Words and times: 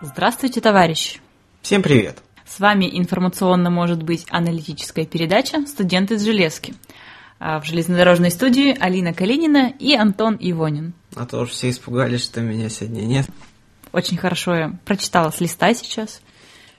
Здравствуйте, 0.00 0.60
товарищи! 0.60 1.18
Всем 1.60 1.82
привет! 1.82 2.22
С 2.46 2.60
вами 2.60 2.88
информационно 2.96 3.68
может 3.68 4.04
быть 4.04 4.26
аналитическая 4.30 5.04
передача 5.04 5.66
«Студенты 5.66 6.14
из 6.14 6.24
железки». 6.24 6.74
А 7.40 7.58
в 7.58 7.64
железнодорожной 7.64 8.30
студии 8.30 8.76
Алина 8.78 9.12
Калинина 9.12 9.72
и 9.76 9.96
Антон 9.96 10.36
Ивонин. 10.38 10.92
А 11.16 11.26
то 11.26 11.40
уж 11.40 11.50
все 11.50 11.70
испугались, 11.70 12.22
что 12.22 12.40
меня 12.40 12.68
сегодня 12.68 13.00
нет. 13.00 13.26
Очень 13.90 14.18
хорошо 14.18 14.54
я 14.54 14.78
прочитала 14.84 15.32
с 15.32 15.40
листа 15.40 15.74
сейчас. 15.74 16.20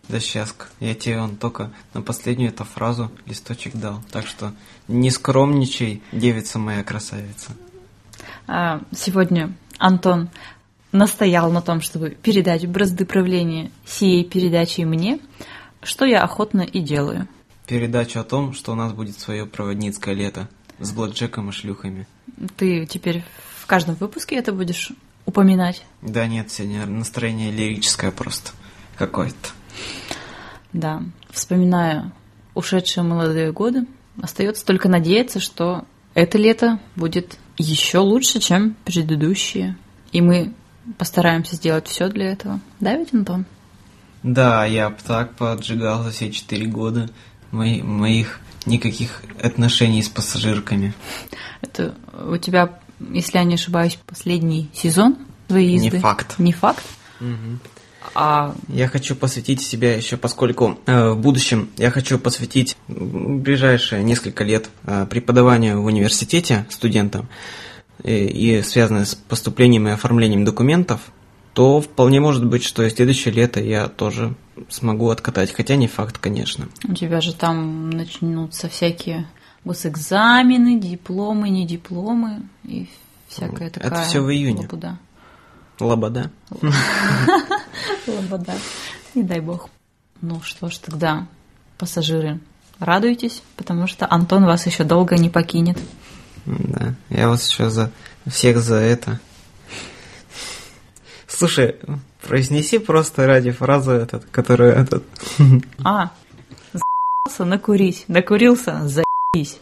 Да 0.08 0.22
сейчас, 0.22 0.56
я 0.80 0.96
тебе 0.96 1.20
он 1.20 1.36
только 1.36 1.74
на 1.94 2.02
последнюю 2.02 2.52
эту 2.52 2.64
фразу 2.64 3.12
листочек 3.26 3.76
дал. 3.76 4.02
Так 4.14 4.28
что 4.28 4.54
не 4.88 5.12
скромничай, 5.12 6.02
девица 6.14 6.58
моя 6.58 6.86
красавица. 6.86 7.52
А, 8.48 8.82
сегодня 8.94 9.54
Антон 9.78 10.30
настоял 10.92 11.52
на 11.52 11.62
том, 11.62 11.82
чтобы 11.82 12.12
передать 12.12 12.68
бразды 12.68 13.06
правления 13.06 13.72
сией 13.86 14.24
передачей 14.24 14.86
мне, 14.86 15.20
что 15.82 16.06
я 16.06 16.24
охотно 16.24 16.62
и 16.62 16.80
делаю. 16.80 17.28
Передачу 17.68 18.20
о 18.20 18.24
том, 18.24 18.54
что 18.54 18.72
у 18.72 18.76
нас 18.76 18.94
будет 18.94 19.20
свое 19.20 19.46
проводницкое 19.46 20.16
лето 20.16 20.50
с 20.80 20.92
блэкджеком 20.92 21.50
и 21.50 21.52
шлюхами. 21.52 22.08
Ты 22.58 22.86
теперь 22.86 23.24
в 23.60 23.68
каждом 23.68 23.96
выпуске 23.96 24.36
это 24.38 24.52
будешь 24.52 24.92
упоминать? 25.26 25.86
Да 26.02 26.26
нет, 26.28 26.52
сегодня 26.52 26.86
настроение 26.88 27.52
лирическое 27.52 28.12
просто 28.12 28.52
какое-то. 28.98 29.50
Да, 30.74 31.04
вспоминая 31.32 32.12
ушедшие 32.56 33.04
молодые 33.04 33.52
годы, 33.52 33.86
остается 34.22 34.66
только 34.66 34.90
надеяться, 34.90 35.40
что 35.40 35.86
это 36.14 36.38
лето 36.38 36.80
будет 36.96 37.38
еще 37.58 38.00
лучше, 38.00 38.40
чем 38.40 38.76
предыдущие. 38.86 39.78
И 40.12 40.22
мы 40.22 40.54
постараемся 40.98 41.56
сделать 41.56 41.88
все 41.88 42.10
для 42.10 42.32
этого. 42.32 42.60
Да, 42.80 42.96
ведь, 42.96 43.14
Антон? 43.14 43.46
Да, 44.24 44.66
я 44.66 44.94
так 45.06 45.36
поджигал 45.36 46.04
за 46.04 46.12
все 46.12 46.32
четыре 46.32 46.66
года 46.66 47.10
мои, 47.52 47.82
моих 47.82 48.40
никаких 48.66 49.22
отношений 49.42 50.04
с 50.04 50.10
пассажирками. 50.10 50.94
Это 51.62 51.96
у 52.28 52.38
тебя, 52.38 52.80
если 53.12 53.38
я 53.38 53.44
не 53.44 53.56
ошибаюсь, 53.56 53.98
последний 54.06 54.70
сезон 54.74 55.18
твоей 55.48 55.76
езды? 55.76 55.98
Не 55.98 56.02
факт. 56.02 56.36
Не 56.38 56.54
факт? 56.54 56.84
Угу. 57.22 57.60
А... 58.16 58.56
Я 58.68 58.88
хочу 58.88 59.16
посвятить 59.16 59.62
себя 59.62 59.96
еще, 59.96 60.18
поскольку 60.18 60.80
э, 60.86 61.10
в 61.12 61.18
будущем 61.18 61.70
я 61.78 61.92
хочу 61.92 62.18
посвятить 62.18 62.76
ближайшие 62.88 64.04
несколько 64.04 64.44
лет 64.44 64.70
э, 64.86 65.06
преподаванию 65.10 65.82
в 65.82 65.86
университете 65.86 66.66
студентам 66.70 67.28
и, 68.04 68.62
связанное 68.64 69.06
с 69.06 69.16
поступлением 69.16 69.88
и 69.88 69.92
оформлением 69.92 70.46
документов, 70.46 71.02
то 71.54 71.82
вполне 71.82 72.20
может 72.20 72.46
быть, 72.46 72.64
что 72.64 72.84
и 72.84 72.90
следующее 72.90 73.34
лето 73.34 73.60
я 73.60 73.88
тоже 73.88 74.36
смогу 74.70 75.10
откатать, 75.10 75.52
хотя 75.52 75.76
не 75.76 75.88
факт, 75.88 76.18
конечно. 76.18 76.70
У 76.88 76.94
тебя 76.94 77.22
же 77.22 77.34
там 77.34 77.90
начнутся 77.90 78.70
всякие 78.70 79.28
госэкзамены, 79.66 80.80
дипломы, 80.80 81.50
не 81.50 81.66
дипломы 81.66 82.44
и 82.64 82.88
всякая 83.28 83.70
такая 83.70 83.92
Это 83.92 84.02
все 84.04 84.22
в 84.22 84.32
июне. 84.32 84.62
Лабуда. 84.62 85.00
Лобода. 85.80 86.32
Лобода. 88.08 88.54
Не 89.16 89.24
дай 89.24 89.40
бог. 89.40 89.70
Ну 90.22 90.42
что 90.42 90.70
ж 90.70 90.78
тогда, 90.78 91.28
пассажиры, 91.78 92.40
радуйтесь, 92.80 93.42
потому 93.56 93.88
что 93.88 94.06
Антон 94.10 94.46
вас 94.46 94.66
еще 94.66 94.84
долго 94.84 95.18
не 95.18 95.30
покинет. 95.30 95.78
Да, 96.46 96.96
я 97.10 97.28
вас 97.28 97.50
еще 97.50 97.70
за 97.70 97.92
всех 98.28 98.60
за 98.60 98.76
это. 98.76 99.20
Слушай, 101.28 101.76
произнеси 102.22 102.80
просто 102.80 103.26
ради 103.28 103.52
фразу 103.52 103.92
этот, 103.92 104.26
которую 104.26 104.74
этот. 104.74 105.04
А, 105.84 106.12
за***ся, 106.74 107.46
накурись, 107.46 108.06
накурился, 108.08 108.88
за***ись. 108.88 109.60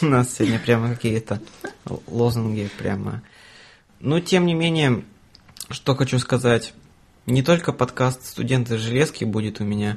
У 0.00 0.06
нас 0.06 0.34
сегодня 0.34 0.58
прямо 0.58 0.94
какие-то 0.94 1.40
лозунги 2.06 2.68
прямо. 2.78 3.22
Но 4.00 4.20
тем 4.20 4.46
не 4.46 4.54
менее, 4.54 5.04
что 5.70 5.94
хочу 5.94 6.18
сказать. 6.18 6.74
Не 7.26 7.42
только 7.42 7.72
подкаст 7.72 8.26
«Студенты 8.26 8.76
железки» 8.76 9.24
будет 9.24 9.60
у 9.60 9.64
меня 9.64 9.96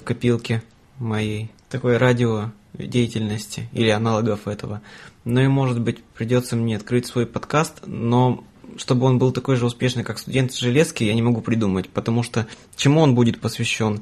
в 0.00 0.04
копилке 0.04 0.62
моей 0.98 1.52
такой 1.76 1.98
радио 1.98 2.52
деятельности 2.72 3.68
или 3.72 3.90
аналогов 3.90 4.48
этого, 4.48 4.80
но 5.24 5.42
и, 5.42 5.46
может 5.46 5.78
быть, 5.78 6.02
придется 6.02 6.56
мне 6.56 6.76
открыть 6.76 7.04
свой 7.04 7.26
подкаст, 7.26 7.82
но 7.84 8.42
чтобы 8.78 9.04
он 9.04 9.18
был 9.18 9.30
такой 9.30 9.56
же 9.56 9.66
успешный, 9.66 10.02
как 10.02 10.18
«Студенты 10.18 10.56
железки», 10.56 11.04
я 11.04 11.12
не 11.12 11.20
могу 11.20 11.42
придумать, 11.42 11.90
потому 11.90 12.22
что 12.22 12.46
чему 12.76 13.02
он 13.02 13.14
будет 13.14 13.42
посвящен? 13.42 14.00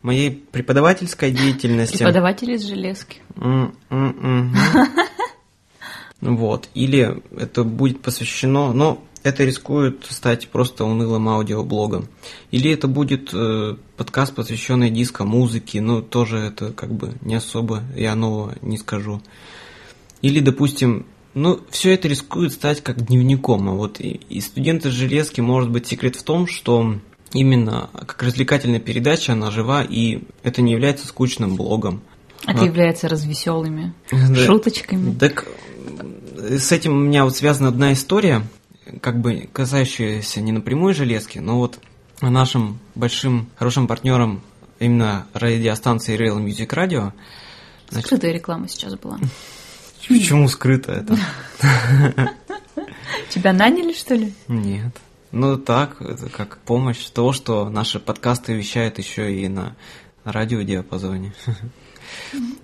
Моей 0.00 0.30
преподавательской 0.30 1.32
деятельности. 1.32 1.96
Преподаватель 1.96 2.52
из 2.52 2.62
железки. 2.62 3.20
Вот. 6.20 6.68
Или 6.74 7.22
это 7.36 7.62
будет 7.62 8.02
посвящено, 8.02 8.72
но 8.72 9.00
это 9.22 9.44
рискует 9.44 10.04
стать 10.08 10.48
просто 10.48 10.84
унылым 10.84 11.28
аудиоблогом. 11.28 12.08
Или 12.50 12.70
это 12.70 12.88
будет 12.88 13.30
э, 13.32 13.76
подкаст, 13.96 14.34
посвященный 14.34 14.90
диско-музыке, 14.90 15.80
но 15.80 16.00
тоже 16.00 16.38
это 16.38 16.72
как 16.72 16.92
бы 16.92 17.14
не 17.22 17.34
особо, 17.34 17.82
я 17.96 18.14
нового 18.14 18.54
не 18.62 18.78
скажу. 18.78 19.20
Или, 20.22 20.40
допустим, 20.40 21.06
ну, 21.34 21.60
все 21.70 21.94
это 21.94 22.08
рискует 22.08 22.52
стать 22.52 22.82
как 22.82 23.06
дневником. 23.06 23.68
А 23.68 23.72
вот 23.72 24.00
и, 24.00 24.20
и 24.28 24.40
студенты 24.40 24.90
железки, 24.90 25.40
может 25.40 25.70
быть, 25.70 25.86
секрет 25.86 26.16
в 26.16 26.22
том, 26.22 26.46
что 26.46 26.96
именно 27.32 27.90
как 27.92 28.22
развлекательная 28.22 28.80
передача, 28.80 29.32
она 29.32 29.50
жива, 29.50 29.82
и 29.82 30.22
это 30.42 30.62
не 30.62 30.72
является 30.72 31.06
скучным 31.06 31.56
блогом. 31.56 32.02
Это 32.46 32.58
вот. 32.58 32.66
является 32.66 33.08
развеселыми 33.08 33.94
да, 34.10 34.34
шуточками. 34.34 35.14
Так 35.18 35.46
с 36.38 36.72
этим 36.72 36.92
у 36.92 37.00
меня 37.00 37.24
вот 37.24 37.36
связана 37.36 37.68
одна 37.68 37.92
история– 37.92 38.42
как 39.00 39.20
бы 39.20 39.48
касающиеся 39.52 40.40
не 40.40 40.52
напрямую 40.52 40.94
железки, 40.94 41.38
но 41.38 41.58
вот 41.58 41.78
нашим 42.20 42.78
большим 42.94 43.48
хорошим 43.56 43.86
партнером 43.86 44.42
именно 44.78 45.26
радиостанции 45.32 46.18
Rail 46.18 46.44
Music 46.44 46.68
Radio. 46.68 47.12
Значит, 47.90 48.06
Скрытая 48.06 48.32
реклама 48.32 48.68
сейчас 48.68 48.94
была. 48.96 49.18
Почему 50.08 50.48
скрыто 50.48 50.92
это? 50.92 51.18
Тебя 53.30 53.52
наняли, 53.52 53.92
что 53.92 54.14
ли? 54.14 54.32
Нет. 54.46 54.96
Ну 55.32 55.58
так, 55.58 56.00
это 56.00 56.30
как 56.30 56.58
помощь 56.58 57.04
того, 57.10 57.32
что 57.32 57.68
наши 57.68 58.00
подкасты 58.00 58.54
вещают 58.54 58.98
еще 58.98 59.34
и 59.34 59.48
на 59.48 59.76
радиодиапазоне. 60.24 61.32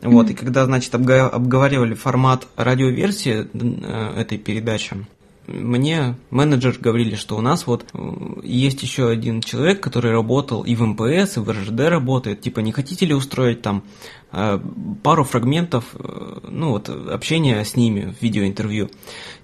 Вот, 0.01 0.31
и 0.31 0.35
когда, 0.35 0.65
значит, 0.65 0.95
обговаривали 0.95 1.93
формат 1.93 2.47
радиоверсии 2.57 3.47
э, 3.53 4.21
этой 4.21 4.39
передачи, 4.39 5.05
мне 5.47 6.17
менеджер 6.31 6.77
говорили, 6.81 7.17
что 7.17 7.37
у 7.37 7.41
нас 7.41 7.67
вот 7.67 7.87
э, 7.93 7.99
есть 8.43 8.83
еще 8.83 9.09
один 9.09 9.41
человек, 9.41 9.81
который 9.81 10.13
работал 10.13 10.63
и 10.63 10.75
в 10.75 10.85
МПС, 10.85 11.37
и 11.37 11.41
в 11.41 11.51
РЖД 11.51 11.81
работает. 11.81 12.41
Типа, 12.41 12.61
не 12.61 12.73
хотите 12.73 13.05
ли 13.05 13.15
устроить 13.15 13.61
там 13.61 13.85
э, 14.33 14.59
пару 15.03 15.25
фрагментов, 15.25 15.85
э, 15.95 16.39
ну 16.49 16.71
вот, 16.71 16.89
общения 16.89 17.63
с 17.63 17.77
ними 17.77 18.15
в 18.19 18.23
видеоинтервью? 18.23 18.91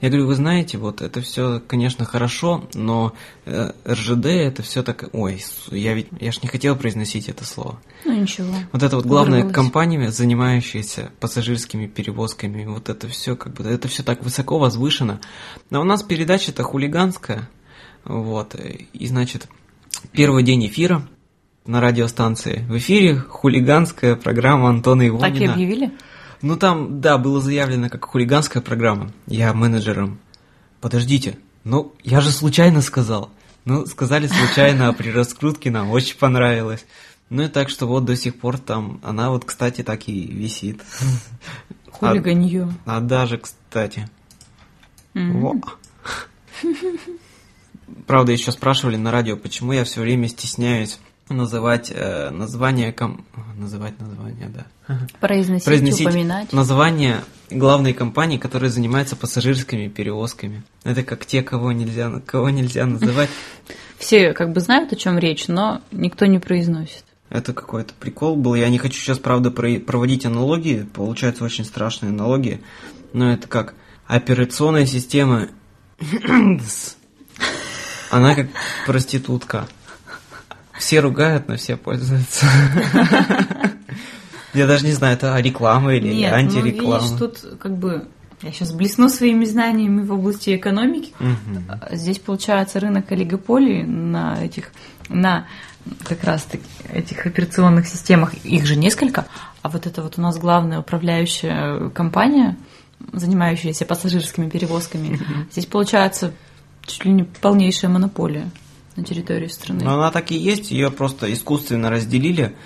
Я 0.00 0.08
говорю, 0.08 0.26
вы 0.26 0.34
знаете, 0.34 0.78
вот 0.78 1.02
это 1.02 1.20
все, 1.20 1.60
конечно, 1.66 2.04
хорошо, 2.04 2.64
но 2.74 3.12
РЖД 3.46 4.26
это 4.26 4.62
все 4.62 4.82
так... 4.82 5.10
Ой, 5.12 5.42
я 5.70 5.92
ведь, 5.92 6.08
я 6.18 6.32
ж 6.32 6.42
не 6.42 6.48
хотел 6.48 6.76
произносить 6.76 7.28
это 7.28 7.44
слово. 7.44 7.78
Ну 8.06 8.14
ничего. 8.14 8.54
Вот 8.72 8.82
это 8.82 8.96
вот 8.96 9.04
главная 9.04 9.48
компания, 9.50 10.10
занимающаяся 10.10 11.10
пассажирскими 11.20 11.86
перевозками, 11.86 12.64
вот 12.64 12.88
это 12.88 13.08
все 13.08 13.36
как 13.36 13.52
бы, 13.54 13.64
это 13.64 13.88
все 13.88 14.02
так 14.02 14.22
высоко 14.22 14.58
возвышено. 14.58 15.20
Но 15.68 15.82
у 15.82 15.84
нас 15.90 16.02
передача-то 16.02 16.62
хулиганская, 16.62 17.48
вот, 18.04 18.54
и 18.54 19.06
значит, 19.06 19.48
первый 20.12 20.42
день 20.42 20.66
эфира 20.66 21.02
на 21.66 21.80
радиостанции. 21.80 22.64
В 22.68 22.78
эфире 22.78 23.18
хулиганская 23.18 24.16
программа 24.16 24.70
Антона 24.70 25.06
Ивонина. 25.06 25.30
Так 25.30 25.40
и 25.40 25.44
объявили? 25.46 25.92
Ну 26.42 26.56
там, 26.56 27.00
да, 27.00 27.18
было 27.18 27.40
заявлено 27.40 27.88
как 27.90 28.06
хулиганская 28.06 28.62
программа. 28.62 29.12
Я 29.26 29.52
менеджером. 29.52 30.18
Подождите, 30.80 31.38
ну 31.64 31.92
я 32.02 32.20
же 32.20 32.30
случайно 32.30 32.80
сказал. 32.80 33.30
Ну, 33.66 33.84
сказали 33.84 34.26
случайно, 34.26 34.88
а 34.88 34.92
при 34.94 35.10
раскрутке 35.10 35.70
нам 35.70 35.90
очень 35.90 36.16
понравилось. 36.16 36.86
Ну 37.28 37.42
и 37.42 37.48
так 37.48 37.68
что 37.68 37.86
вот 37.86 38.04
до 38.06 38.16
сих 38.16 38.38
пор 38.40 38.58
там, 38.58 39.00
она 39.04 39.30
вот, 39.30 39.44
кстати, 39.44 39.82
так 39.82 40.08
и 40.08 40.26
висит. 40.26 40.80
Хулиганье. 41.90 42.72
А, 42.86 42.96
а 42.96 43.00
даже, 43.00 43.38
кстати. 43.38 44.08
Mm-hmm. 45.14 45.62
Правда, 48.06 48.32
еще 48.32 48.52
спрашивали 48.52 48.96
на 48.96 49.10
радио, 49.10 49.36
почему 49.36 49.72
я 49.72 49.84
все 49.84 50.00
время 50.00 50.28
стесняюсь 50.28 50.98
называть 51.28 51.92
э, 51.94 52.30
название 52.30 52.92
ком... 52.92 53.24
называть 53.56 53.98
название, 54.00 54.48
да. 54.48 54.66
Произносить, 55.20 55.64
Произносить 55.64 56.06
упоминать. 56.06 56.52
название 56.52 57.20
главной 57.50 57.92
компании, 57.92 58.38
которая 58.38 58.70
занимается 58.70 59.16
пассажирскими 59.16 59.88
перевозками. 59.88 60.62
Это 60.84 61.02
как 61.02 61.24
те, 61.26 61.42
кого 61.42 61.72
нельзя, 61.72 62.20
кого 62.26 62.50
нельзя 62.50 62.86
называть. 62.86 63.30
Все 63.98 64.32
как 64.32 64.52
бы 64.52 64.60
знают, 64.60 64.92
о 64.92 64.96
чем 64.96 65.18
речь, 65.18 65.46
но 65.46 65.82
никто 65.92 66.26
не 66.26 66.38
произносит. 66.38 67.04
Это 67.28 67.52
какой-то 67.52 67.94
прикол 67.94 68.34
был. 68.34 68.56
Я 68.56 68.68
не 68.68 68.78
хочу 68.78 68.98
сейчас, 68.98 69.20
правда, 69.20 69.52
проводить 69.52 70.26
аналогии. 70.26 70.88
Получаются 70.92 71.44
очень 71.44 71.64
страшные 71.64 72.10
аналогии. 72.10 72.60
Но 73.12 73.32
это 73.32 73.46
как 73.46 73.74
операционная 74.10 74.86
система. 74.86 75.48
Она 78.10 78.34
как 78.34 78.48
проститутка. 78.86 79.68
Все 80.78 81.00
ругают, 81.00 81.48
но 81.48 81.56
все 81.56 81.76
пользуются. 81.76 82.46
Я 84.54 84.66
даже 84.66 84.84
не 84.84 84.92
знаю, 84.92 85.14
это 85.14 85.38
реклама 85.38 85.94
или 85.94 86.12
Нет, 86.12 86.32
антиреклама. 86.32 87.04
Ну, 87.04 87.04
видишь, 87.04 87.18
тут 87.18 87.58
как 87.60 87.76
бы 87.76 88.08
я 88.42 88.50
сейчас 88.50 88.72
блесну 88.72 89.08
своими 89.08 89.44
знаниями 89.44 90.02
в 90.02 90.12
области 90.12 90.56
экономики. 90.56 91.12
Угу. 91.20 91.60
Здесь 91.92 92.18
получается 92.18 92.80
рынок 92.80 93.12
олигополии 93.12 93.84
на 93.84 94.42
этих 94.42 94.72
на 95.08 95.46
как 96.04 96.24
раз 96.24 96.42
таки 96.44 96.64
этих 96.92 97.26
операционных 97.26 97.86
системах, 97.86 98.34
их 98.34 98.66
же 98.66 98.76
несколько, 98.76 99.26
а 99.62 99.68
вот 99.68 99.86
это 99.86 100.02
вот 100.02 100.18
у 100.18 100.20
нас 100.20 100.38
главная 100.38 100.80
управляющая 100.80 101.90
компания, 101.90 102.56
занимающаяся 103.12 103.86
пассажирскими 103.86 104.48
перевозками, 104.48 105.18
здесь 105.50 105.66
получается 105.66 106.32
чуть 106.86 107.04
ли 107.04 107.12
не 107.12 107.24
полнейшая 107.24 107.90
монополия 107.90 108.50
на 108.96 109.04
территории 109.04 109.48
страны. 109.48 109.84
Но 109.84 109.94
она 109.94 110.10
так 110.10 110.30
и 110.30 110.36
есть, 110.36 110.70
ее 110.70 110.90
просто 110.90 111.32
искусственно 111.32 111.90
разделили 111.90 112.56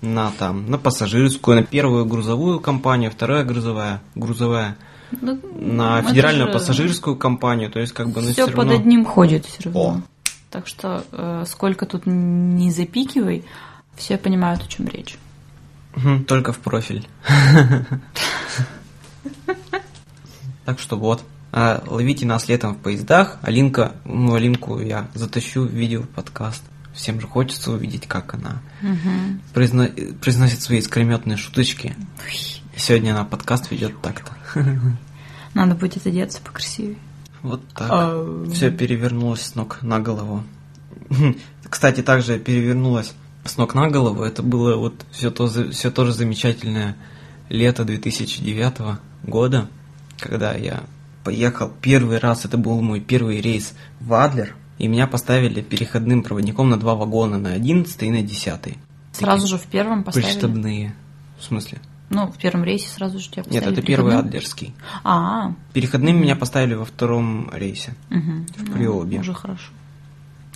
на 0.00 0.30
там 0.32 0.70
на 0.70 0.78
пассажирскую, 0.78 1.56
на 1.56 1.62
первую 1.62 2.04
грузовую 2.04 2.60
компанию, 2.60 3.10
вторая 3.10 3.44
грузовая, 3.44 4.02
грузовая, 4.14 4.76
ну, 5.20 5.40
на 5.54 6.02
федеральную 6.02 6.48
же... 6.48 6.52
пассажирскую 6.52 7.16
компанию, 7.16 7.70
то 7.70 7.80
есть 7.80 7.92
как 7.92 8.10
бы 8.10 8.20
все, 8.20 8.32
все 8.32 8.46
под 8.46 8.56
равно... 8.56 8.74
одним 8.74 9.04
ходит 9.04 9.46
все 9.46 9.64
равно. 9.64 9.80
О. 9.80 10.00
Так 10.50 10.66
что 10.66 11.04
э, 11.10 11.44
сколько 11.48 11.86
тут 11.86 12.02
не 12.06 12.70
запикивай, 12.70 13.44
все 13.96 14.18
понимают, 14.18 14.62
о 14.62 14.68
чем 14.68 14.86
речь. 14.86 15.16
Только 16.26 16.52
в 16.52 16.58
профиль. 16.58 17.06
Так 20.64 20.78
что 20.78 20.96
вот. 20.96 21.24
А, 21.52 21.84
ловите 21.86 22.26
нас 22.26 22.48
летом 22.48 22.74
в 22.74 22.78
поездах. 22.78 23.38
Алинка, 23.42 23.92
ну, 24.04 24.34
Алинку 24.34 24.80
я 24.80 25.08
затащу 25.14 25.62
в 25.62 25.70
видео 25.70 26.02
подкаст. 26.02 26.62
Всем 26.94 27.20
же 27.20 27.26
хочется 27.26 27.72
увидеть, 27.72 28.06
как 28.06 28.34
она 28.34 28.62
угу. 28.82 29.40
произно... 29.52 29.90
произносит 30.20 30.62
свои 30.62 30.78
искрометные 30.78 31.36
шуточки. 31.36 31.96
Сегодня 32.76 33.12
она 33.12 33.24
подкаст 33.24 33.70
ведет 33.70 34.00
так-то. 34.00 34.32
Надо 35.54 35.74
будет 35.74 36.06
одеться 36.06 36.40
покрасивее. 36.42 36.98
Вот 37.42 37.66
так. 37.68 37.88
А... 37.90 38.44
Все 38.52 38.70
перевернулось 38.70 39.42
с 39.42 39.54
ног 39.54 39.78
на 39.82 40.00
голову. 40.00 40.42
Кстати, 41.68 42.02
также 42.02 42.38
перевернулось 42.38 43.12
с 43.44 43.56
ног 43.56 43.74
на 43.74 43.90
голову. 43.90 44.22
Это 44.22 44.42
было 44.42 44.76
вот 44.76 44.94
все 45.12 45.30
то, 45.30 45.46
все 45.70 45.90
тоже 45.90 46.12
замечательное 46.12 46.96
лето 47.48 47.84
2009 47.84 48.98
года, 49.24 49.68
когда 50.24 50.54
я 50.54 50.84
поехал 51.22 51.70
первый 51.82 52.18
раз, 52.18 52.46
это 52.46 52.56
был 52.56 52.80
мой 52.80 53.00
первый 53.00 53.42
рейс 53.42 53.74
в 54.00 54.14
Адлер, 54.14 54.56
и 54.78 54.88
меня 54.88 55.06
поставили 55.06 55.60
переходным 55.60 56.22
проводником 56.22 56.70
на 56.70 56.78
два 56.78 56.94
вагона, 56.94 57.38
на 57.38 57.52
11 57.52 58.02
и 58.02 58.10
на 58.10 58.22
10. 58.22 58.78
Сразу 59.12 59.42
Такие 59.42 59.46
же 59.46 59.58
в 59.58 59.66
первом 59.66 60.02
поставили? 60.02 60.30
Штабные. 60.30 60.94
В 61.38 61.44
смысле? 61.44 61.78
Ну, 62.08 62.26
в 62.26 62.38
первом 62.38 62.64
рейсе 62.64 62.88
сразу 62.88 63.18
же 63.18 63.28
тебя 63.28 63.44
поставили. 63.44 63.64
Нет, 63.64 63.78
это 63.78 63.86
первый 63.86 64.16
адлерский. 64.16 64.74
А, 65.02 65.48
-а, 65.48 65.50
-а. 65.50 65.54
Переходным 65.74 66.20
меня 66.20 66.36
поставили 66.36 66.74
во 66.74 66.84
втором 66.84 67.50
рейсе. 67.52 67.94
Угу. 68.10 68.64
В 68.64 68.72
Приобе. 68.72 69.16
Ну, 69.16 69.20
уже 69.20 69.34
хорошо. 69.34 69.72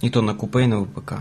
И 0.01 0.09
то 0.09 0.23
на 0.23 0.35
купе 0.35 0.65
и 0.65 0.67
на 0.67 0.83
ВПК. 0.83 1.21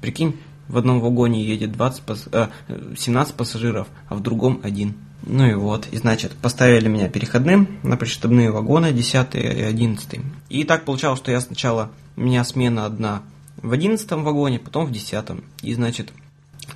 Прикинь, 0.00 0.36
в 0.72 0.78
одном 0.78 1.00
вагоне 1.00 1.44
едет 1.44 1.72
20 1.72 2.02
пас... 2.02 2.28
э, 2.32 2.48
17 2.96 3.34
пассажиров, 3.34 3.86
а 4.08 4.16
в 4.16 4.20
другом 4.20 4.60
один. 4.64 4.94
Ну 5.24 5.46
и 5.46 5.54
вот, 5.54 5.86
и 5.92 5.96
значит, 5.98 6.32
поставили 6.32 6.88
меня 6.88 7.08
переходным 7.08 7.68
на 7.84 7.96
приштабные 7.96 8.50
вагоны 8.50 8.92
10 8.92 9.34
и 9.34 9.38
11. 9.38 10.20
И 10.48 10.64
так 10.64 10.84
получалось, 10.84 11.20
что 11.20 11.30
я 11.30 11.40
сначала, 11.40 11.90
у 12.16 12.22
меня 12.22 12.42
смена 12.42 12.86
одна 12.86 13.22
в 13.58 13.70
11 13.70 14.10
вагоне, 14.10 14.58
потом 14.58 14.86
в 14.86 14.90
10. 14.90 15.24
И 15.62 15.74
значит, 15.74 16.12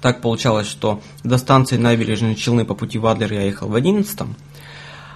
так 0.01 0.21
получалось, 0.21 0.69
что 0.69 1.01
до 1.25 1.39
станции 1.39 1.77
набережной 1.77 2.37
Челны 2.37 2.65
по 2.65 2.75
пути 2.75 2.99
в 2.99 3.07
Адлер 3.07 3.33
я 3.33 3.43
ехал 3.43 3.69
в 3.69 3.75
11 3.75 4.21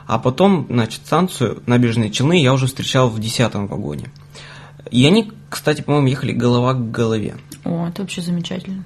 а 0.06 0.18
потом, 0.18 0.66
значит, 0.68 1.06
станцию 1.06 1.62
набережной 1.66 2.10
Челны 2.10 2.42
я 2.42 2.52
уже 2.52 2.66
встречал 2.66 3.08
в 3.08 3.20
10 3.20 3.54
вагоне. 3.54 4.10
И 4.90 5.06
они, 5.06 5.32
кстати, 5.48 5.82
по-моему, 5.82 6.08
ехали 6.08 6.32
голова 6.32 6.74
к 6.74 6.90
голове. 6.90 7.36
О, 7.64 7.88
это 7.88 8.02
вообще 8.02 8.22
замечательно. 8.22 8.84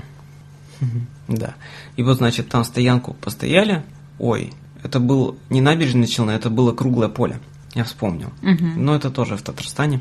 Да. 1.28 1.54
И 1.96 2.02
вот, 2.02 2.18
значит, 2.18 2.48
там 2.48 2.64
стоянку 2.64 3.14
постояли, 3.14 3.84
Ой, 4.18 4.52
это 4.82 5.00
был 5.00 5.38
не 5.50 5.60
набережный 5.60 6.06
Челны, 6.06 6.32
это 6.32 6.50
было 6.50 6.72
круглое 6.72 7.08
поле. 7.08 7.40
Я 7.74 7.84
вспомнил. 7.84 8.32
Угу. 8.42 8.64
Но 8.76 8.94
это 8.94 9.10
тоже 9.10 9.36
в 9.36 9.42
Татарстане. 9.42 10.00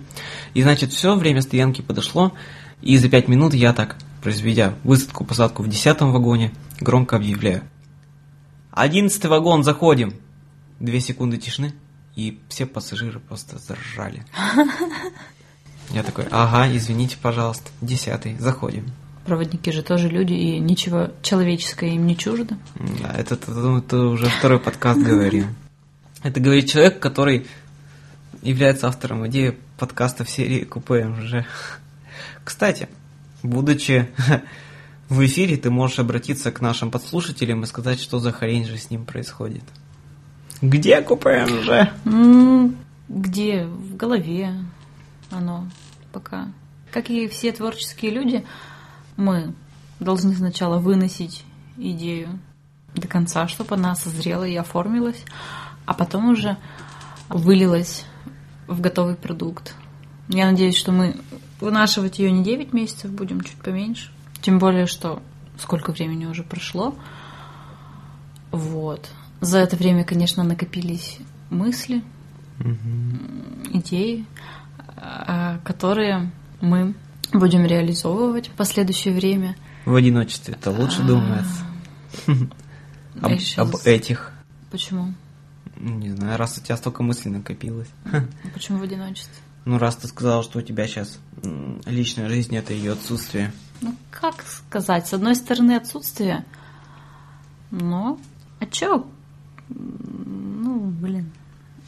И 0.53 0.61
значит, 0.61 0.91
все 0.91 1.15
время 1.15 1.41
стоянки 1.41 1.81
подошло, 1.81 2.33
и 2.81 2.97
за 2.97 3.09
пять 3.09 3.27
минут 3.27 3.53
я 3.53 3.73
так, 3.73 3.97
произведя 4.21 4.75
высадку-посадку 4.83 5.63
в 5.63 5.67
десятом 5.67 6.11
вагоне, 6.11 6.51
громко 6.79 7.15
объявляю. 7.15 7.63
Одиннадцатый 8.71 9.29
вагон, 9.29 9.63
заходим! 9.63 10.13
Две 10.79 10.99
секунды 10.99 11.37
тишины, 11.37 11.73
и 12.15 12.39
все 12.49 12.65
пассажиры 12.65 13.19
просто 13.19 13.57
заржали. 13.57 14.25
Я 15.91 16.03
такой, 16.03 16.25
ага, 16.31 16.67
извините, 16.75 17.17
пожалуйста, 17.21 17.69
десятый, 17.81 18.37
заходим. 18.37 18.85
Проводники 19.25 19.71
же 19.71 19.83
тоже 19.83 20.09
люди, 20.09 20.33
и 20.33 20.59
ничего 20.59 21.11
человеческое 21.21 21.91
им 21.91 22.05
не 22.05 22.17
чуждо. 22.17 22.57
Да, 23.01 23.13
это, 23.17 23.35
это, 23.35 23.77
это 23.77 23.97
уже 23.97 24.27
второй 24.27 24.59
подкаст 24.59 24.99
говорим. 24.99 25.55
Это 26.23 26.39
говорит 26.39 26.69
человек, 26.69 26.99
который 26.99 27.47
является 28.41 28.87
автором 28.87 29.25
идеи 29.27 29.57
подкаста 29.77 30.23
в 30.23 30.29
серии 30.29 30.63
Купе. 30.63 31.45
Кстати, 32.43 32.89
будучи 33.43 34.09
в 35.09 35.25
эфире, 35.25 35.57
ты 35.57 35.69
можешь 35.69 35.99
обратиться 35.99 36.51
к 36.51 36.59
нашим 36.61 36.91
подслушателям 36.91 37.63
и 37.63 37.67
сказать, 37.67 38.01
что 38.01 38.19
за 38.19 38.31
хрень 38.31 38.65
же 38.65 38.77
с 38.77 38.89
ним 38.89 39.05
происходит. 39.05 39.63
Где 40.61 41.01
Купе? 41.01 41.45
Где? 43.09 43.65
В 43.65 43.95
голове 43.95 44.53
оно 45.37 45.67
пока. 46.11 46.47
Как 46.91 47.09
и 47.09 47.27
все 47.27 47.51
творческие 47.51 48.11
люди, 48.11 48.45
мы 49.17 49.53
должны 49.99 50.35
сначала 50.35 50.79
выносить 50.79 51.43
идею 51.77 52.39
до 52.95 53.07
конца, 53.07 53.47
чтобы 53.47 53.75
она 53.75 53.95
созрела 53.95 54.43
и 54.43 54.55
оформилась, 54.55 55.23
а 55.85 55.93
потом 55.93 56.29
уже 56.29 56.57
вылилась 57.29 58.05
в 58.67 58.79
готовый 58.81 59.15
продукт. 59.15 59.75
Я 60.29 60.49
надеюсь, 60.49 60.77
что 60.77 60.91
мы 60.91 61.17
вынашивать 61.59 62.19
ее 62.19 62.31
не 62.31 62.43
9 62.43 62.73
месяцев 62.73 63.11
будем, 63.11 63.41
чуть 63.41 63.57
поменьше. 63.57 64.11
Тем 64.41 64.59
более, 64.59 64.85
что 64.85 65.21
сколько 65.57 65.91
времени 65.91 66.25
уже 66.25 66.43
прошло. 66.43 66.95
Вот. 68.51 69.09
За 69.41 69.59
это 69.59 69.75
время, 69.75 70.03
конечно, 70.03 70.43
накопились 70.43 71.19
мысли, 71.49 72.03
угу. 72.59 73.77
идеи, 73.77 74.25
которые 75.63 76.31
мы 76.61 76.93
будем 77.33 77.65
реализовывать 77.65 78.47
в 78.47 78.51
последующее 78.51 79.13
время. 79.13 79.55
В 79.85 79.95
одиночестве 79.95 80.55
это 80.55 80.71
лучше 80.71 81.01
а. 81.01 81.05
думается. 81.05 81.63
Об, 83.21 83.31
об 83.57 83.75
этих. 83.85 84.31
Почему? 84.71 85.13
Не 85.77 86.09
знаю, 86.09 86.37
раз 86.37 86.57
у 86.57 86.61
тебя 86.61 86.77
столько 86.77 87.03
мыслей 87.03 87.31
накопилось. 87.31 87.89
Почему 88.53 88.79
в 88.79 88.83
одиночестве? 88.83 89.35
Ну, 89.65 89.77
раз 89.77 89.95
ты 89.95 90.07
сказал, 90.07 90.43
что 90.43 90.59
у 90.59 90.61
тебя 90.61 90.87
сейчас 90.87 91.19
личная 91.85 92.27
жизнь 92.27 92.55
это 92.55 92.73
ее 92.73 92.93
отсутствие. 92.93 93.53
Ну, 93.81 93.95
как 94.11 94.43
сказать? 94.43 95.07
С 95.07 95.13
одной 95.13 95.35
стороны, 95.35 95.75
отсутствие. 95.75 96.43
Но. 97.71 98.19
А 98.59 98.65
чё? 98.65 99.07
Ну, 99.69 100.79
блин. 100.89 101.31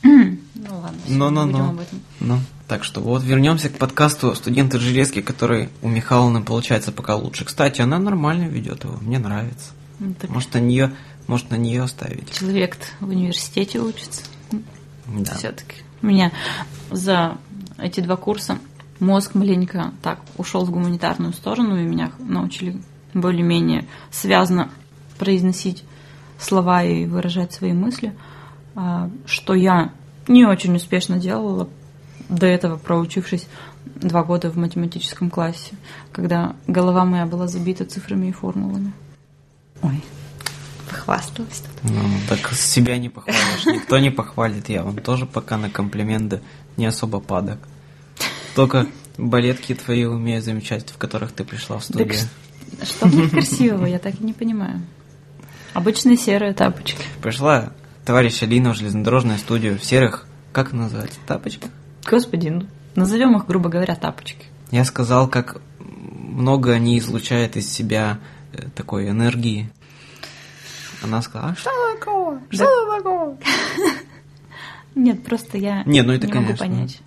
Ну 0.67 0.79
ладно, 0.79 0.99
но, 1.07 1.29
но, 1.29 1.45
но. 1.45 1.75
Но. 2.21 2.39
Так 2.67 2.83
что 2.83 2.99
вот 2.99 3.23
вернемся 3.23 3.69
к 3.69 3.77
подкасту 3.77 4.33
студента 4.33 4.79
Железки, 4.79 5.21
который 5.21 5.69
у 5.83 5.87
Михайловны 5.87 6.41
получается 6.41 6.91
пока 6.91 7.15
лучше. 7.15 7.45
Кстати, 7.45 7.81
она 7.81 7.99
нормально 7.99 8.45
ведет 8.45 8.83
его, 8.83 8.97
мне 9.01 9.19
нравится. 9.19 9.71
Ну, 9.99 10.15
так... 10.19 10.29
Может, 10.31 10.53
на 10.55 10.59
нее, 10.59 10.91
может, 11.27 11.51
на 11.51 11.55
нее 11.55 11.83
оставить. 11.83 12.31
Человек 12.33 12.77
в 12.99 13.09
университете 13.09 13.79
учится. 13.79 14.23
Да. 15.05 15.35
Все-таки. 15.35 15.75
У 16.01 16.07
меня 16.07 16.31
за 16.89 17.37
эти 17.77 17.99
два 17.99 18.15
курса 18.15 18.57
мозг 18.99 19.35
маленько 19.35 19.93
так 20.01 20.19
ушел 20.37 20.65
в 20.65 20.71
гуманитарную 20.71 21.33
сторону, 21.33 21.79
и 21.79 21.83
меня 21.83 22.11
научили 22.19 22.81
более-менее 23.13 23.87
связано 24.11 24.71
произносить 25.17 25.83
слова 26.39 26.83
и 26.83 27.05
выражать 27.05 27.53
свои 27.53 27.73
мысли, 27.73 28.13
а, 28.75 29.09
что 29.25 29.53
я 29.53 29.93
не 30.27 30.45
очень 30.45 30.75
успешно 30.75 31.17
делала 31.17 31.69
до 32.29 32.45
этого 32.45 32.77
проучившись 32.77 33.47
два 33.85 34.23
года 34.23 34.49
в 34.49 34.57
математическом 34.57 35.29
классе, 35.29 35.75
когда 36.11 36.55
голова 36.67 37.05
моя 37.05 37.25
была 37.25 37.47
забита 37.47 37.85
цифрами 37.85 38.27
и 38.27 38.31
формулами. 38.31 38.93
Ой, 39.81 40.01
похвасталась 40.89 41.61
тут. 41.61 41.91
Ну, 41.91 42.01
так 42.27 42.51
себя 42.53 42.97
не 42.97 43.09
похвалишь, 43.09 43.65
никто 43.65 43.99
не 43.99 44.09
похвалит. 44.09 44.69
Я 44.69 44.83
вам 44.83 44.97
тоже 44.97 45.25
пока 45.25 45.57
на 45.57 45.69
комплименты 45.69 46.41
не 46.77 46.85
особо 46.85 47.19
падок. 47.19 47.59
Только 48.55 48.87
балетки 49.17 49.75
твои 49.75 50.05
умею 50.05 50.41
замечать, 50.41 50.89
в 50.89 50.97
которых 50.97 51.31
ты 51.31 51.43
пришла 51.43 51.77
в 51.77 51.83
студию. 51.83 52.09
Так 52.79 52.87
что 52.87 53.07
них 53.07 53.31
красивого, 53.31 53.85
я 53.85 53.99
так 53.99 54.19
и 54.19 54.23
не 54.23 54.33
понимаю. 54.33 54.81
Обычные 55.73 56.17
серые 56.17 56.53
тапочки. 56.53 57.03
Пришла 57.21 57.73
товарищ 58.05 58.41
Алина 58.43 58.73
в 58.73 58.77
железнодорожную 58.77 59.37
студию 59.37 59.77
в 59.77 59.83
серых, 59.83 60.25
как 60.53 60.71
называется, 60.71 61.19
тапочках? 61.27 61.69
Господи, 62.09 62.49
ну, 62.49 62.65
назовем 62.95 63.35
их, 63.37 63.45
грубо 63.47 63.69
говоря, 63.69 63.95
тапочки. 63.95 64.45
Я 64.71 64.83
сказал, 64.85 65.27
как 65.27 65.61
много 65.79 66.73
они 66.73 66.97
излучают 66.99 67.55
из 67.55 67.69
себя 67.71 68.19
э, 68.53 68.63
такой 68.75 69.09
энергии. 69.09 69.69
Она 71.01 71.21
сказала, 71.21 71.51
а 71.51 71.55
что 71.55 71.69
такое? 71.99 72.41
Что 72.49 72.65
Да. 72.65 72.97
такое? 72.97 73.37
Нет, 74.95 75.23
просто 75.23 75.57
я 75.57 75.83
Не, 75.83 76.01
ну 76.03 76.13
это, 76.13 76.27
не 76.27 76.33
могу 76.33 76.55
конечно, 76.55 76.65
понять, 76.65 77.01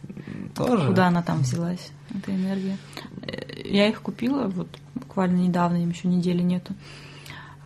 Тоже. 0.55 0.89
куда 0.89 1.07
она 1.09 1.23
там 1.23 1.41
взялась, 1.41 1.91
эта 2.15 2.35
энергия. 2.35 2.77
Э, 3.23 3.63
Я 3.65 3.89
их 3.89 4.01
купила 4.03 4.47
вот 4.49 4.69
буквально 4.95 5.37
недавно, 5.39 5.83
им 5.83 5.91
еще 5.91 6.09
недели 6.09 6.43
нету. 6.43 6.75